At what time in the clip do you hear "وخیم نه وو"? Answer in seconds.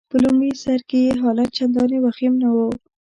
2.01-2.67